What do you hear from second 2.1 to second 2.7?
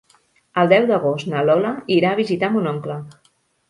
a visitar